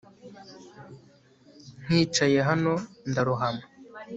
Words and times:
Nkicaye 1.83 2.39
hano 2.49 2.73
ndarohama 3.09 3.65